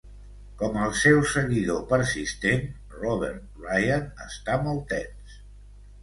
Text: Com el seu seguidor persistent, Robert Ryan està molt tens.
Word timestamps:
Com 0.59 0.77
el 0.83 0.93
seu 0.99 1.17
seguidor 1.33 1.83
persistent, 1.91 2.63
Robert 3.01 3.43
Ryan 3.65 4.07
està 4.25 4.57
molt 4.69 4.83
tens. 4.95 5.37